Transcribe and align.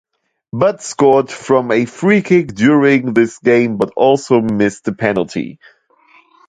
Butt 0.51 0.81
scored 0.81 1.29
from 1.29 1.69
a 1.71 1.85
freekick 1.85 2.55
during 2.55 3.13
this 3.13 3.37
game 3.37 3.77
but 3.77 3.91
also 3.95 4.41
missed 4.41 4.87
a 4.87 4.93
penalty. 4.93 5.59